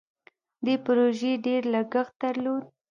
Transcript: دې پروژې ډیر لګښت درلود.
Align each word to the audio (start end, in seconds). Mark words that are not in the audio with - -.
دې 0.65 0.75
پروژې 0.85 1.33
ډیر 1.45 1.61
لګښت 1.73 2.13
درلود. 2.21 2.63